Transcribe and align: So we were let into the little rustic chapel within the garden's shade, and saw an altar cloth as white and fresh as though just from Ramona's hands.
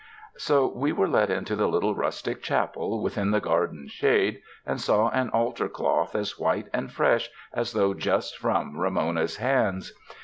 So 0.37 0.65
we 0.67 0.91
were 0.91 1.07
let 1.07 1.29
into 1.29 1.55
the 1.55 1.67
little 1.67 1.93
rustic 1.93 2.41
chapel 2.41 3.03
within 3.03 3.29
the 3.29 3.39
garden's 3.39 3.91
shade, 3.91 4.41
and 4.65 4.81
saw 4.81 5.09
an 5.09 5.29
altar 5.29 5.69
cloth 5.69 6.15
as 6.15 6.39
white 6.39 6.69
and 6.73 6.91
fresh 6.91 7.29
as 7.53 7.73
though 7.73 7.93
just 7.93 8.35
from 8.35 8.75
Ramona's 8.77 9.35
hands. 9.37 9.93